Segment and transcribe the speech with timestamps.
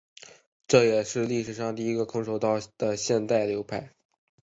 [0.67, 3.91] 这也是历史上第一个空手道的现代流派。